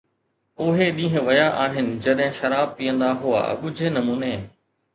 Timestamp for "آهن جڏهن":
1.65-2.35